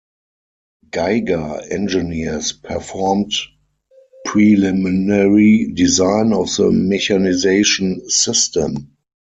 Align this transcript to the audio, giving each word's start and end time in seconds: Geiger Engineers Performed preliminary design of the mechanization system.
Geiger 0.89 1.61
Engineers 1.69 2.53
Performed 2.59 3.35
preliminary 4.25 5.73
design 5.75 6.33
of 6.33 6.49
the 6.55 6.71
mechanization 6.71 8.09
system. 8.09 8.95